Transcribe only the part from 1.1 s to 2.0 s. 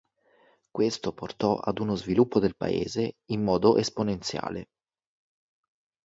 portò ad uno